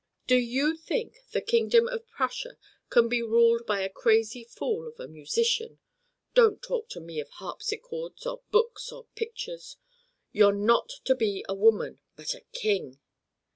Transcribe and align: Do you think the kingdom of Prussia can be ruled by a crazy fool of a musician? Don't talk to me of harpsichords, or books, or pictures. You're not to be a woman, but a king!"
Do 0.25 0.35
you 0.37 0.75
think 0.75 1.17
the 1.29 1.41
kingdom 1.41 1.87
of 1.87 2.07
Prussia 2.09 2.57
can 2.89 3.07
be 3.07 3.21
ruled 3.21 3.67
by 3.67 3.81
a 3.81 3.87
crazy 3.89 4.43
fool 4.43 4.87
of 4.87 4.99
a 4.99 5.07
musician? 5.07 5.77
Don't 6.33 6.59
talk 6.59 6.89
to 6.89 6.99
me 6.99 7.19
of 7.19 7.29
harpsichords, 7.29 8.25
or 8.25 8.41
books, 8.49 8.91
or 8.91 9.05
pictures. 9.13 9.77
You're 10.31 10.55
not 10.55 10.89
to 11.03 11.13
be 11.13 11.45
a 11.47 11.53
woman, 11.53 11.99
but 12.15 12.33
a 12.33 12.41
king!" 12.51 12.99